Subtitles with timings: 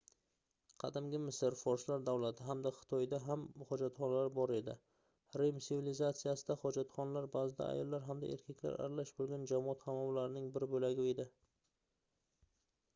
[0.83, 4.75] qadimgi misr forslar davlati hamda xitoyda ham hojatxonalar bor edi
[5.41, 11.27] rim sivilizatsiyasida hojatxonalar baʼzida ayollar hamda erkaklar aralash boʻlgan jamoat hammomlarining bir boʻlagi edi